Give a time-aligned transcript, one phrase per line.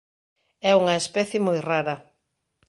[0.69, 1.95] É unha especie moi rara.